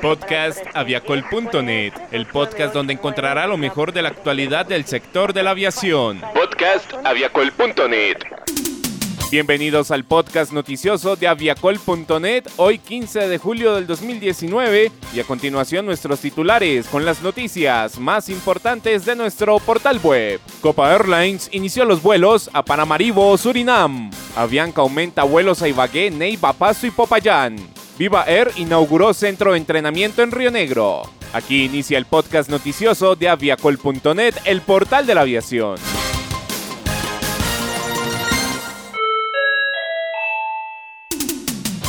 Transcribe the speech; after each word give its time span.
Podcast 0.00 0.64
aviacol.net, 0.74 1.92
el 2.10 2.26
podcast 2.26 2.74
donde 2.74 2.94
encontrará 2.94 3.46
lo 3.46 3.56
mejor 3.56 3.92
de 3.92 4.02
la 4.02 4.08
actualidad 4.08 4.66
del 4.66 4.86
sector 4.86 5.32
de 5.32 5.42
la 5.42 5.50
aviación. 5.50 6.20
Podcast 6.34 6.92
aviacol.net. 7.04 8.39
Bienvenidos 9.30 9.92
al 9.92 10.02
podcast 10.02 10.50
noticioso 10.50 11.14
de 11.14 11.28
aviacol.net, 11.28 12.48
hoy 12.56 12.78
15 12.78 13.28
de 13.28 13.38
julio 13.38 13.76
del 13.76 13.86
2019 13.86 14.90
y 15.14 15.20
a 15.20 15.24
continuación 15.24 15.86
nuestros 15.86 16.18
titulares 16.18 16.88
con 16.88 17.04
las 17.04 17.22
noticias 17.22 18.00
más 18.00 18.28
importantes 18.28 19.04
de 19.04 19.14
nuestro 19.14 19.60
portal 19.60 20.00
web. 20.02 20.40
Copa 20.60 20.92
Airlines 20.92 21.48
inició 21.52 21.84
los 21.84 22.02
vuelos 22.02 22.50
a 22.52 22.64
Panamaribo, 22.64 23.38
Surinam. 23.38 24.10
Avianca 24.34 24.80
aumenta 24.80 25.22
vuelos 25.22 25.62
a 25.62 25.68
Ibagué, 25.68 26.10
Neiva, 26.10 26.52
Paso 26.52 26.88
y 26.88 26.90
Popayán. 26.90 27.54
Viva 27.96 28.24
Air 28.24 28.50
inauguró 28.56 29.14
centro 29.14 29.52
de 29.52 29.58
entrenamiento 29.58 30.24
en 30.24 30.32
Río 30.32 30.50
Negro. 30.50 31.02
Aquí 31.32 31.66
inicia 31.66 31.98
el 31.98 32.06
podcast 32.06 32.50
noticioso 32.50 33.14
de 33.14 33.28
aviacol.net, 33.28 34.34
el 34.44 34.60
portal 34.60 35.06
de 35.06 35.14
la 35.14 35.20
aviación. 35.20 35.76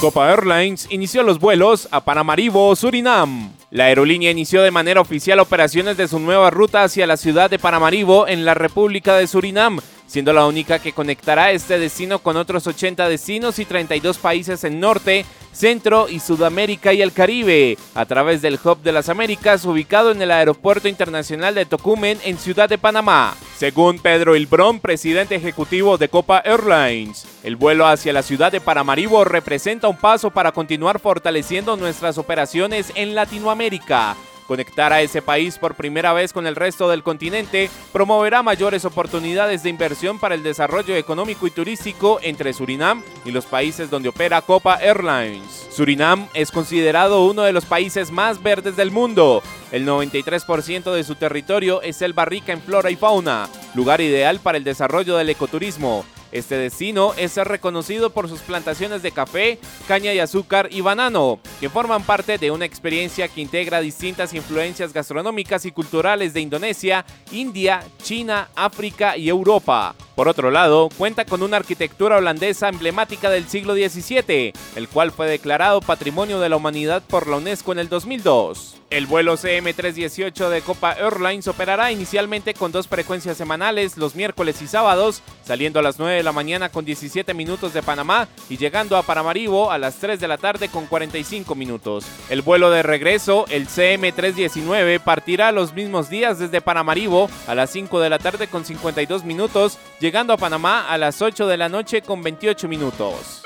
Copa 0.02 0.32
Airlines 0.32 0.88
inició 0.90 1.22
los 1.22 1.38
vuelos 1.38 1.88
a 1.92 2.04
Panamaribo, 2.04 2.76
Surinam. 2.76 3.52
La 3.70 3.84
aerolínea 3.84 4.32
inició 4.32 4.64
de 4.64 4.72
manera 4.72 5.00
oficial 5.00 5.40
operaciones 5.40 5.96
de 5.96 6.08
su 6.08 6.18
nueva 6.18 6.50
ruta 6.50 6.82
hacia 6.82 7.06
la 7.06 7.18
ciudad 7.18 7.52
de 7.52 7.60
Panamaribo 7.60 8.28
en 8.28 8.44
la 8.44 8.56
República 8.56 9.16
de 9.16 9.28
Surinam, 9.28 9.80
siendo 10.08 10.34
la 10.34 10.48
única 10.48 10.80
que 10.80 10.94
conectará 10.94 11.52
este 11.52 11.78
destino 11.78 12.18
con 12.18 12.36
otros 12.36 12.66
80 12.66 13.08
destinos 13.08 13.60
y 13.60 13.66
32 13.66 14.18
países 14.18 14.64
en 14.64 14.80
Norte, 14.80 15.24
Centro 15.52 16.10
y 16.10 16.20
Sudamérica 16.20 16.94
y 16.94 17.04
el 17.04 17.14
Caribe, 17.14 17.78
a 17.94 18.08
través 18.08 18.42
del 18.42 18.60
Hub 18.64 18.82
de 18.82 18.94
las 18.94 19.08
Américas 19.08 19.66
ubicado 19.66 20.10
en 20.10 20.20
el 20.24 20.32
Aeropuerto 20.32 20.88
Internacional 20.88 21.54
de 21.54 21.68
Tocumen 21.68 22.18
en 22.24 22.40
Ciudad 22.40 22.68
de 22.68 22.80
Panamá. 22.80 23.36
Según 23.62 24.00
Pedro 24.00 24.36
Ilbrón, 24.36 24.80
presidente 24.80 25.36
ejecutivo 25.36 26.00
de 26.00 26.10
Copa 26.10 26.42
Airlines, 26.44 27.28
el 27.44 27.56
vuelo 27.56 27.86
hacia 27.86 28.12
la 28.12 28.24
ciudad 28.24 28.52
de 28.52 28.60
Paramaribo 28.60 29.24
representa 29.24 29.88
un 29.88 29.98
paso 29.98 30.32
para 30.32 30.52
continuar 30.52 31.00
fortaleciendo 31.00 31.78
nuestras 31.78 32.18
operaciones 32.18 32.92
en 32.96 33.14
Latinoamérica 33.14 34.18
Conectar 34.52 34.92
a 34.92 35.02
ese 35.02 35.22
país 35.22 35.58
por 35.58 35.76
primera 35.76 36.12
vez 36.12 36.34
con 36.34 36.46
el 36.46 36.58
resto 36.58 36.90
del 36.90 37.04
continente 37.04 37.70
promoverá 37.94 38.44
mayores 38.44 38.84
oportunidades 38.84 39.64
de 39.64 39.70
inversión 39.70 40.20
para 40.20 40.36
el 40.36 40.44
desarrollo 40.44 40.94
económico 40.98 41.48
y 41.48 41.52
turístico 41.52 42.20
entre 42.22 42.52
Surinam 42.52 43.02
y 43.24 43.32
los 43.32 43.46
países 43.46 43.90
donde 43.90 44.10
opera 44.10 44.42
Copa 44.42 44.76
Airlines. 44.82 45.70
Surinam 45.72 46.28
es 46.34 46.52
considerado 46.52 47.24
uno 47.24 47.44
de 47.44 47.54
los 47.54 47.64
países 47.64 48.12
más 48.12 48.44
verdes 48.44 48.76
del 48.76 48.92
mundo. 48.92 49.42
El 49.72 49.88
93% 49.88 50.92
de 50.92 51.06
su 51.06 51.16
territorio 51.16 51.82
es 51.82 51.96
selva 51.96 52.26
rica 52.26 52.52
en 52.52 52.62
flora 52.62 52.92
y 52.92 52.98
fauna, 52.98 53.48
lugar 53.74 54.02
ideal 54.02 54.42
para 54.42 54.58
el 54.58 54.66
desarrollo 54.66 55.16
del 55.16 55.30
ecoturismo 55.30 56.04
este 56.32 56.56
destino 56.56 57.14
es 57.18 57.36
reconocido 57.38 58.10
por 58.12 58.30
sus 58.30 58.42
plantaciones 58.42 59.02
de 59.02 59.12
café, 59.12 59.60
caña 59.88 60.14
y 60.14 60.20
azúcar 60.20 60.70
y 60.72 60.82
banano, 60.82 61.40
que 61.60 61.70
forman 61.70 62.04
parte 62.04 62.38
de 62.38 62.52
una 62.52 62.66
experiencia 62.66 63.28
que 63.28 63.42
integra 63.42 63.82
distintas 63.82 64.34
influencias 64.34 64.94
gastronómicas 64.94 65.66
y 65.66 65.72
culturales 65.72 66.34
de 66.34 66.42
Indonesia, 66.42 67.06
India, 67.32 67.84
China, 68.02 68.50
África 68.56 69.18
y 69.18 69.30
Europa. 69.30 69.96
Por 70.22 70.30
otro 70.30 70.52
lado, 70.52 70.90
cuenta 71.00 71.26
con 71.26 71.42
una 71.42 71.58
arquitectura 71.58 72.18
holandesa 72.18 72.70
emblemática 72.70 73.32
del 73.32 73.50
siglo 73.50 73.74
XVII, 73.74 74.54
el 74.76 74.88
cual 74.88 75.12
fue 75.12 75.26
declarado 75.26 75.82
Patrimonio 75.82 76.40
de 76.40 76.48
la 76.48 76.58
Humanidad 76.58 77.02
por 77.02 77.26
la 77.26 77.38
UNESCO 77.38 77.72
en 77.72 77.80
el 77.80 77.90
2002. 77.90 78.82
El 78.92 79.06
vuelo 79.06 79.38
CM318 79.38 80.50
de 80.50 80.62
Copa 80.62 80.92
Airlines 80.92 81.48
operará 81.48 81.94
inicialmente 81.94 82.54
con 82.54 82.74
dos 82.74 82.90
frecuencias 82.90 83.38
semanales 83.38 83.96
los 83.96 84.16
miércoles 84.16 84.62
y 84.62 84.68
sábados, 84.68 85.24
saliendo 85.46 85.80
a 85.80 85.82
las 85.82 85.98
9 85.98 86.18
de 86.18 86.24
la 86.24 86.34
mañana 86.34 86.68
con 86.68 86.84
17 86.84 87.34
minutos 87.34 87.74
de 87.74 87.84
Panamá 87.84 88.28
y 88.50 88.58
llegando 88.58 88.98
a 88.98 89.04
Paramaribo 89.04 89.72
a 89.72 89.78
las 89.78 89.96
3 89.96 90.20
de 90.20 90.28
la 90.28 90.38
tarde 90.38 90.68
con 90.68 90.88
45 90.88 91.56
minutos. 91.56 92.06
El 92.30 92.42
vuelo 92.42 92.70
de 92.70 92.84
regreso, 92.84 93.46
el 93.50 93.70
CM319, 93.70 95.00
partirá 95.00 95.54
los 95.54 95.74
mismos 95.74 96.10
días 96.10 96.38
desde 96.38 96.60
Paramaribo 96.60 97.30
a 97.48 97.56
las 97.56 97.70
5 97.70 98.02
de 98.02 98.10
la 98.10 98.20
tarde 98.20 98.48
con 98.48 98.66
52 98.66 99.24
minutos, 99.24 99.80
a 100.14 100.38
Panamá 100.38 100.90
a 100.90 100.98
las 100.98 101.22
8 101.22 101.48
de 101.48 101.58
la 101.58 101.70
noche 101.70 102.02
con 102.02 102.22
28 102.22 102.68
minutos. 102.68 103.44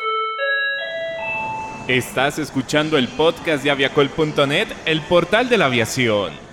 Estás 1.88 2.40
escuchando 2.40 2.98
el 2.98 3.08
podcast 3.08 3.64
de 3.64 3.70
aviacol.net, 3.70 4.68
el 4.86 5.02
portal 5.02 5.48
de 5.48 5.58
la 5.60 5.66
aviación. 5.66 6.45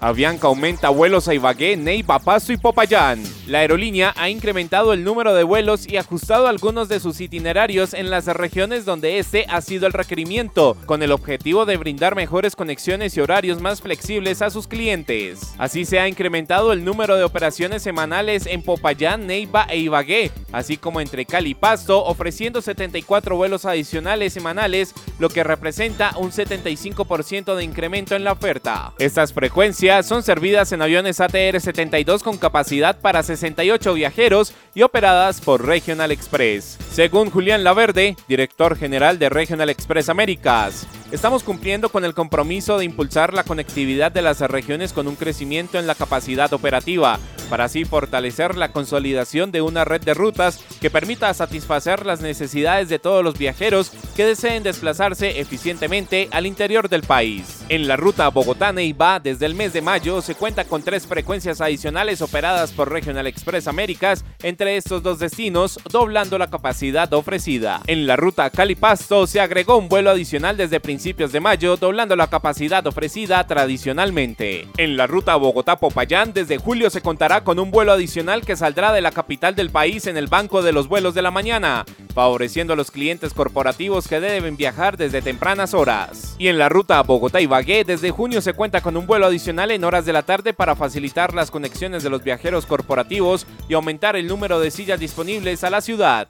Avianca 0.00 0.46
aumenta 0.46 0.90
vuelos 0.90 1.26
a 1.26 1.34
Ibagué, 1.34 1.76
Neiva, 1.76 2.20
Paso 2.20 2.52
y 2.52 2.56
Popayán. 2.56 3.20
La 3.48 3.58
aerolínea 3.58 4.14
ha 4.16 4.28
incrementado 4.28 4.92
el 4.92 5.02
número 5.02 5.34
de 5.34 5.42
vuelos 5.42 5.88
y 5.88 5.96
ajustado 5.96 6.46
algunos 6.46 6.88
de 6.88 7.00
sus 7.00 7.20
itinerarios 7.20 7.94
en 7.94 8.08
las 8.08 8.26
regiones 8.26 8.84
donde 8.84 9.18
este 9.18 9.46
ha 9.48 9.60
sido 9.60 9.88
el 9.88 9.92
requerimiento, 9.92 10.76
con 10.86 11.02
el 11.02 11.10
objetivo 11.10 11.66
de 11.66 11.76
brindar 11.76 12.14
mejores 12.14 12.54
conexiones 12.54 13.16
y 13.16 13.20
horarios 13.20 13.60
más 13.60 13.80
flexibles 13.80 14.40
a 14.40 14.50
sus 14.50 14.68
clientes. 14.68 15.54
Así 15.58 15.84
se 15.84 15.98
ha 15.98 16.06
incrementado 16.06 16.72
el 16.72 16.84
número 16.84 17.16
de 17.16 17.24
operaciones 17.24 17.82
semanales 17.82 18.46
en 18.46 18.62
Popayán, 18.62 19.26
Neiva 19.26 19.66
e 19.68 19.78
Ibagué, 19.78 20.30
así 20.52 20.76
como 20.76 21.00
entre 21.00 21.26
Cali 21.26 21.50
y 21.50 21.54
Pasto, 21.54 22.04
ofreciendo 22.04 22.62
74 22.62 23.36
vuelos 23.36 23.64
adicionales 23.64 24.32
semanales, 24.32 24.94
lo 25.18 25.28
que 25.28 25.42
representa 25.42 26.12
un 26.18 26.30
75% 26.30 27.56
de 27.56 27.64
incremento 27.64 28.14
en 28.14 28.22
la 28.22 28.32
oferta. 28.32 28.92
Estas 28.98 29.32
frecuencias 29.32 29.87
son 30.02 30.22
servidas 30.22 30.70
en 30.72 30.82
aviones 30.82 31.18
ATR-72 31.18 32.22
con 32.22 32.36
capacidad 32.36 33.00
para 33.00 33.22
68 33.22 33.94
viajeros 33.94 34.52
y 34.74 34.82
operadas 34.82 35.40
por 35.40 35.64
Regional 35.64 36.12
Express. 36.12 36.76
Según 36.92 37.30
Julián 37.30 37.64
Laverde, 37.64 38.14
director 38.28 38.76
general 38.76 39.18
de 39.18 39.30
Regional 39.30 39.70
Express 39.70 40.10
Américas, 40.10 40.86
estamos 41.10 41.42
cumpliendo 41.42 41.88
con 41.88 42.04
el 42.04 42.12
compromiso 42.12 42.76
de 42.76 42.84
impulsar 42.84 43.32
la 43.32 43.44
conectividad 43.44 44.12
de 44.12 44.20
las 44.20 44.40
regiones 44.40 44.92
con 44.92 45.08
un 45.08 45.16
crecimiento 45.16 45.78
en 45.78 45.86
la 45.86 45.94
capacidad 45.94 46.52
operativa, 46.52 47.18
para 47.48 47.64
así 47.64 47.86
fortalecer 47.86 48.56
la 48.56 48.72
consolidación 48.72 49.50
de 49.52 49.62
una 49.62 49.86
red 49.86 50.02
de 50.02 50.12
rutas 50.12 50.62
que 50.82 50.90
permita 50.90 51.32
satisfacer 51.32 52.04
las 52.04 52.20
necesidades 52.20 52.90
de 52.90 52.98
todos 52.98 53.24
los 53.24 53.38
viajeros 53.38 53.90
que 54.14 54.26
deseen 54.26 54.62
desplazarse 54.62 55.40
eficientemente 55.40 56.28
al 56.30 56.44
interior 56.44 56.90
del 56.90 57.02
país. 57.02 57.57
En 57.70 57.86
la 57.86 57.96
ruta 57.96 58.30
Bogotá-Neiva, 58.30 59.20
desde 59.20 59.44
el 59.44 59.54
mes 59.54 59.74
de 59.74 59.82
mayo, 59.82 60.22
se 60.22 60.34
cuenta 60.34 60.64
con 60.64 60.82
tres 60.82 61.06
frecuencias 61.06 61.60
adicionales 61.60 62.22
operadas 62.22 62.72
por 62.72 62.90
Regional 62.90 63.26
Express 63.26 63.68
Américas 63.68 64.24
entre 64.42 64.78
estos 64.78 65.02
dos 65.02 65.18
destinos, 65.18 65.78
doblando 65.92 66.38
la 66.38 66.48
capacidad 66.48 67.12
ofrecida. 67.12 67.82
En 67.86 68.06
la 68.06 68.16
ruta 68.16 68.48
Cali-Pasto 68.48 69.26
se 69.26 69.40
agregó 69.42 69.76
un 69.76 69.90
vuelo 69.90 70.08
adicional 70.08 70.56
desde 70.56 70.80
principios 70.80 71.30
de 71.30 71.40
mayo, 71.40 71.76
doblando 71.76 72.16
la 72.16 72.28
capacidad 72.28 72.86
ofrecida 72.86 73.46
tradicionalmente. 73.46 74.66
En 74.78 74.96
la 74.96 75.06
ruta 75.06 75.36
Bogotá-Popayán, 75.36 76.32
desde 76.32 76.56
julio 76.56 76.88
se 76.88 77.02
contará 77.02 77.44
con 77.44 77.58
un 77.58 77.70
vuelo 77.70 77.92
adicional 77.92 78.46
que 78.46 78.56
saldrá 78.56 78.94
de 78.94 79.02
la 79.02 79.12
capital 79.12 79.54
del 79.54 79.68
país 79.68 80.06
en 80.06 80.16
el 80.16 80.28
banco 80.28 80.62
de 80.62 80.72
los 80.72 80.88
vuelos 80.88 81.12
de 81.12 81.20
la 81.20 81.30
mañana, 81.30 81.84
favoreciendo 82.14 82.72
a 82.72 82.76
los 82.76 82.90
clientes 82.90 83.34
corporativos 83.34 84.08
que 84.08 84.20
deben 84.20 84.56
viajar 84.56 84.96
desde 84.96 85.20
tempranas 85.20 85.74
horas. 85.74 86.34
Y 86.38 86.48
en 86.48 86.56
la 86.56 86.70
ruta 86.70 87.02
Bogotá-Ibagué, 87.02 87.57
desde 87.64 88.10
junio 88.10 88.40
se 88.40 88.52
cuenta 88.52 88.80
con 88.80 88.96
un 88.96 89.06
vuelo 89.06 89.26
adicional 89.26 89.70
en 89.70 89.84
horas 89.84 90.06
de 90.06 90.12
la 90.12 90.22
tarde 90.22 90.54
para 90.54 90.76
facilitar 90.76 91.34
las 91.34 91.50
conexiones 91.50 92.02
de 92.02 92.10
los 92.10 92.22
viajeros 92.22 92.66
corporativos 92.66 93.46
y 93.68 93.74
aumentar 93.74 94.16
el 94.16 94.26
número 94.26 94.60
de 94.60 94.70
sillas 94.70 95.00
disponibles 95.00 95.64
a 95.64 95.70
la 95.70 95.80
ciudad. 95.80 96.28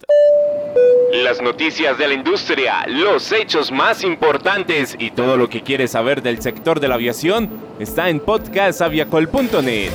Las 1.13 1.41
noticias 1.41 1.97
de 1.99 2.09
la 2.09 2.15
industria, 2.15 2.87
los 2.87 3.33
hechos 3.33 3.73
más 3.73 4.05
importantes 4.05 4.97
y 4.99 5.11
todo 5.11 5.37
lo 5.37 5.49
que 5.49 5.63
quieres 5.63 5.93
saber 5.93 6.23
del 6.23 6.43
sector 6.43 6.81
de 6.81 6.89
la 6.89 6.97
aviación 6.97 7.49
está 7.79 8.09
en 8.09 8.21
podcastaviacol.net. 8.21 9.93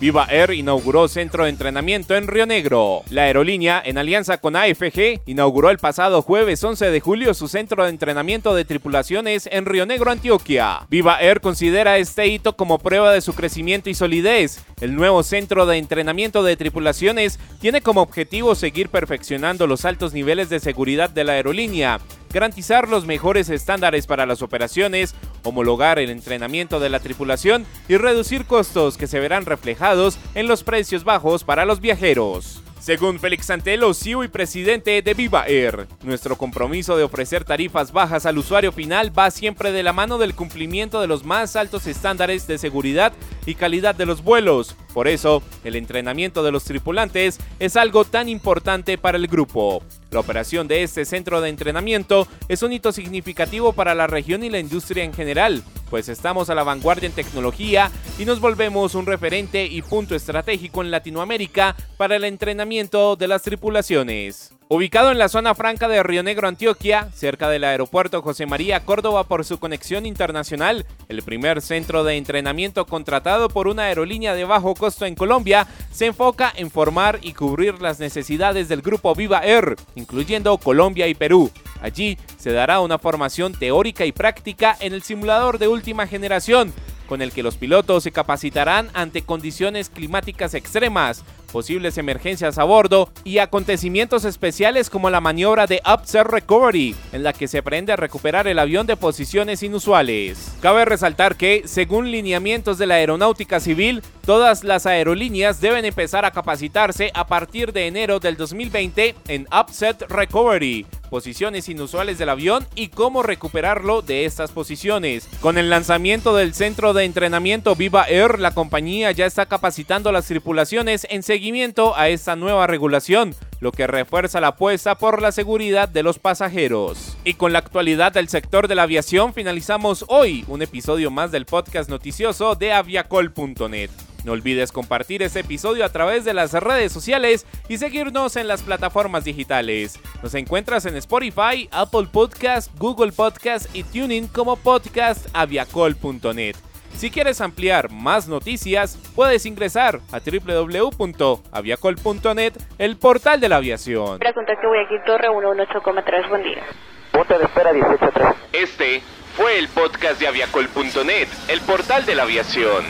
Viva 0.00 0.28
Air 0.30 0.52
inauguró 0.52 1.08
centro 1.08 1.42
de 1.42 1.50
entrenamiento 1.50 2.14
en 2.14 2.28
Río 2.28 2.46
Negro. 2.46 3.02
La 3.10 3.22
aerolínea, 3.22 3.82
en 3.84 3.98
alianza 3.98 4.38
con 4.38 4.54
AFG, 4.54 5.22
inauguró 5.26 5.70
el 5.70 5.78
pasado 5.78 6.22
jueves 6.22 6.62
11 6.62 6.92
de 6.92 7.00
julio 7.00 7.34
su 7.34 7.48
centro 7.48 7.82
de 7.82 7.90
entrenamiento 7.90 8.54
de 8.54 8.64
tripulaciones 8.64 9.48
en 9.50 9.66
Río 9.66 9.86
Negro, 9.86 10.12
Antioquia. 10.12 10.86
Viva 10.88 11.20
Air 11.20 11.40
considera 11.40 11.98
este 11.98 12.28
hito 12.28 12.56
como 12.56 12.78
prueba 12.78 13.12
de 13.12 13.20
su 13.20 13.34
crecimiento 13.34 13.90
y 13.90 13.94
solidez. 13.94 14.64
El 14.80 14.94
nuevo 14.94 15.24
centro 15.24 15.66
de 15.66 15.78
entrenamiento 15.78 16.44
de 16.44 16.56
tripulaciones 16.56 17.40
tiene 17.60 17.80
como 17.80 18.00
objetivo 18.02 18.54
seguir 18.54 18.90
perfeccionando 18.90 19.66
los 19.66 19.84
altos 19.84 20.12
niveles 20.12 20.48
de 20.48 20.60
seguridad 20.60 21.10
de 21.10 21.24
la 21.24 21.32
aerolínea 21.32 21.98
garantizar 22.32 22.88
los 22.88 23.06
mejores 23.06 23.48
estándares 23.48 24.06
para 24.06 24.26
las 24.26 24.42
operaciones, 24.42 25.14
homologar 25.42 25.98
el 25.98 26.10
entrenamiento 26.10 26.80
de 26.80 26.90
la 26.90 27.00
tripulación 27.00 27.66
y 27.88 27.96
reducir 27.96 28.44
costos 28.44 28.96
que 28.96 29.06
se 29.06 29.20
verán 29.20 29.46
reflejados 29.46 30.18
en 30.34 30.48
los 30.48 30.64
precios 30.64 31.04
bajos 31.04 31.44
para 31.44 31.64
los 31.64 31.80
viajeros. 31.80 32.62
Según 32.80 33.18
Félix 33.18 33.46
Santelo, 33.46 33.92
CEO 33.92 34.22
y 34.22 34.28
presidente 34.28 35.02
de 35.02 35.14
Viva 35.14 35.46
Air, 35.46 35.88
nuestro 36.04 36.36
compromiso 36.36 36.96
de 36.96 37.02
ofrecer 37.02 37.44
tarifas 37.44 37.92
bajas 37.92 38.24
al 38.24 38.38
usuario 38.38 38.70
final 38.70 39.16
va 39.16 39.30
siempre 39.30 39.72
de 39.72 39.82
la 39.82 39.92
mano 39.92 40.16
del 40.16 40.34
cumplimiento 40.34 41.00
de 41.00 41.08
los 41.08 41.24
más 41.24 41.56
altos 41.56 41.86
estándares 41.86 42.46
de 42.46 42.56
seguridad 42.56 43.12
y 43.46 43.56
calidad 43.56 43.96
de 43.96 44.06
los 44.06 44.22
vuelos. 44.22 44.76
Por 44.94 45.08
eso, 45.08 45.42
el 45.64 45.74
entrenamiento 45.74 46.42
de 46.44 46.52
los 46.52 46.64
tripulantes 46.64 47.38
es 47.58 47.76
algo 47.76 48.04
tan 48.04 48.28
importante 48.28 48.96
para 48.96 49.18
el 49.18 49.26
grupo. 49.26 49.82
La 50.10 50.20
operación 50.20 50.68
de 50.68 50.82
este 50.82 51.04
centro 51.04 51.40
de 51.42 51.50
entrenamiento 51.50 52.26
es 52.48 52.62
un 52.62 52.72
hito 52.72 52.92
significativo 52.92 53.74
para 53.74 53.94
la 53.94 54.06
región 54.06 54.42
y 54.42 54.48
la 54.48 54.58
industria 54.58 55.04
en 55.04 55.12
general, 55.12 55.62
pues 55.90 56.08
estamos 56.08 56.48
a 56.48 56.54
la 56.54 56.62
vanguardia 56.62 57.06
en 57.06 57.12
tecnología 57.12 57.90
y 58.18 58.24
nos 58.24 58.40
volvemos 58.40 58.94
un 58.94 59.04
referente 59.04 59.66
y 59.66 59.82
punto 59.82 60.14
estratégico 60.14 60.82
en 60.82 60.90
Latinoamérica 60.90 61.76
para 61.98 62.16
el 62.16 62.24
entrenamiento 62.24 63.16
de 63.16 63.28
las 63.28 63.42
tripulaciones. 63.42 64.57
Ubicado 64.70 65.10
en 65.10 65.16
la 65.16 65.30
zona 65.30 65.54
franca 65.54 65.88
de 65.88 66.02
Río 66.02 66.22
Negro, 66.22 66.46
Antioquia, 66.46 67.08
cerca 67.14 67.48
del 67.48 67.64
aeropuerto 67.64 68.20
José 68.20 68.44
María 68.44 68.84
Córdoba 68.84 69.24
por 69.24 69.46
su 69.46 69.58
conexión 69.58 70.04
internacional, 70.04 70.84
el 71.08 71.22
primer 71.22 71.62
centro 71.62 72.04
de 72.04 72.18
entrenamiento 72.18 72.84
contratado 72.84 73.48
por 73.48 73.66
una 73.66 73.84
aerolínea 73.84 74.34
de 74.34 74.44
bajo 74.44 74.74
costo 74.74 75.06
en 75.06 75.14
Colombia, 75.14 75.66
se 75.90 76.04
enfoca 76.04 76.52
en 76.54 76.70
formar 76.70 77.18
y 77.22 77.32
cubrir 77.32 77.80
las 77.80 77.98
necesidades 77.98 78.68
del 78.68 78.82
grupo 78.82 79.14
Viva 79.14 79.40
Air, 79.42 79.74
incluyendo 79.94 80.58
Colombia 80.58 81.08
y 81.08 81.14
Perú. 81.14 81.50
Allí 81.80 82.18
se 82.36 82.52
dará 82.52 82.80
una 82.80 82.98
formación 82.98 83.54
teórica 83.54 84.04
y 84.04 84.12
práctica 84.12 84.76
en 84.80 84.92
el 84.92 85.02
simulador 85.02 85.58
de 85.58 85.68
última 85.68 86.06
generación, 86.06 86.74
con 87.08 87.22
el 87.22 87.32
que 87.32 87.42
los 87.42 87.56
pilotos 87.56 88.02
se 88.02 88.12
capacitarán 88.12 88.90
ante 88.92 89.22
condiciones 89.22 89.88
climáticas 89.88 90.52
extremas, 90.52 91.24
posibles 91.48 91.98
emergencias 91.98 92.58
a 92.58 92.64
bordo 92.64 93.10
y 93.24 93.38
acontecimientos 93.38 94.24
especiales 94.24 94.90
como 94.90 95.10
la 95.10 95.20
maniobra 95.20 95.66
de 95.66 95.82
Upset 95.84 96.26
Recovery, 96.26 96.94
en 97.12 97.22
la 97.22 97.32
que 97.32 97.48
se 97.48 97.58
aprende 97.58 97.92
a 97.92 97.96
recuperar 97.96 98.46
el 98.46 98.58
avión 98.58 98.86
de 98.86 98.96
posiciones 98.96 99.62
inusuales. 99.62 100.52
Cabe 100.60 100.84
resaltar 100.84 101.36
que, 101.36 101.62
según 101.66 102.10
lineamientos 102.10 102.78
de 102.78 102.86
la 102.86 102.94
aeronáutica 102.94 103.60
civil, 103.60 104.02
todas 104.24 104.64
las 104.64 104.86
aerolíneas 104.86 105.60
deben 105.60 105.84
empezar 105.84 106.24
a 106.24 106.30
capacitarse 106.30 107.10
a 107.14 107.26
partir 107.26 107.72
de 107.72 107.86
enero 107.86 108.20
del 108.20 108.36
2020 108.36 109.14
en 109.28 109.46
Upset 109.52 110.02
Recovery, 110.08 110.86
posiciones 111.08 111.68
inusuales 111.68 112.18
del 112.18 112.28
avión 112.28 112.66
y 112.74 112.88
cómo 112.88 113.22
recuperarlo 113.22 114.02
de 114.02 114.24
estas 114.24 114.52
posiciones. 114.52 115.28
Con 115.40 115.58
el 115.58 115.70
lanzamiento 115.70 116.36
del 116.36 116.54
centro 116.54 116.92
de 116.92 117.04
entrenamiento 117.04 117.74
Viva 117.74 118.04
Air, 118.08 118.38
la 118.38 118.52
compañía 118.52 119.10
ya 119.12 119.26
está 119.26 119.46
capacitando 119.46 120.12
las 120.12 120.26
tripulaciones 120.26 121.06
en 121.10 121.22
seguimiento 121.38 121.96
a 121.96 122.08
esta 122.08 122.34
nueva 122.34 122.66
regulación, 122.66 123.32
lo 123.60 123.70
que 123.70 123.86
refuerza 123.86 124.40
la 124.40 124.48
apuesta 124.48 124.96
por 124.96 125.22
la 125.22 125.30
seguridad 125.30 125.88
de 125.88 126.02
los 126.02 126.18
pasajeros. 126.18 127.16
Y 127.22 127.34
con 127.34 127.52
la 127.52 127.60
actualidad 127.60 128.10
del 128.10 128.28
sector 128.28 128.66
de 128.66 128.74
la 128.74 128.82
aviación 128.82 129.32
finalizamos 129.32 130.04
hoy 130.08 130.44
un 130.48 130.62
episodio 130.62 131.12
más 131.12 131.30
del 131.30 131.46
podcast 131.46 131.88
noticioso 131.88 132.56
de 132.56 132.72
aviacol.net. 132.72 133.88
No 134.24 134.32
olvides 134.32 134.72
compartir 134.72 135.22
este 135.22 135.40
episodio 135.40 135.84
a 135.84 135.90
través 135.90 136.24
de 136.24 136.34
las 136.34 136.54
redes 136.54 136.90
sociales 136.90 137.46
y 137.68 137.78
seguirnos 137.78 138.34
en 138.34 138.48
las 138.48 138.62
plataformas 138.62 139.22
digitales. 139.22 140.00
Nos 140.24 140.34
encuentras 140.34 140.86
en 140.86 140.96
Spotify, 140.96 141.68
Apple 141.70 142.08
Podcast, 142.10 142.76
Google 142.78 143.12
Podcast 143.12 143.66
y 143.76 143.84
Tuning 143.84 144.26
como 144.26 144.56
podcast 144.56 145.28
aviacol.net. 145.34 146.56
Si 146.98 147.10
quieres 147.12 147.40
ampliar 147.40 147.92
más 147.92 148.26
noticias, 148.26 148.98
puedes 149.14 149.46
ingresar 149.46 150.00
a 150.10 150.18
www.aviacol.net, 150.18 152.54
el 152.76 152.96
portal 152.96 153.38
de 153.38 153.48
la 153.48 153.58
aviación. 153.58 154.18
Pregunta 154.18 154.56
que 154.60 154.66
voy 154.66 154.78
aquí, 154.84 154.96
Torre 155.06 155.28
118,3, 155.28 156.28
buen 156.28 156.42
día. 156.42 156.64
Punto 157.12 157.38
de 157.38 157.44
espera 157.44 157.70
183. 157.70 158.28
Este 158.52 159.00
fue 159.36 159.60
el 159.60 159.68
podcast 159.68 160.18
de 160.18 160.26
aviacol.net, 160.26 161.28
el 161.46 161.60
portal 161.60 162.04
de 162.04 162.16
la 162.16 162.24
aviación. 162.24 162.82